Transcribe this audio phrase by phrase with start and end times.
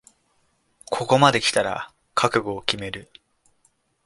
[0.89, 3.11] ここまできたら覚悟を決める